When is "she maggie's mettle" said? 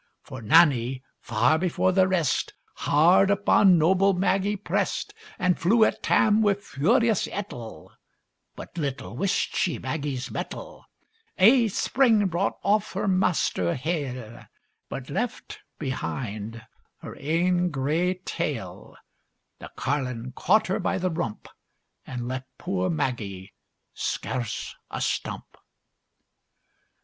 9.55-10.85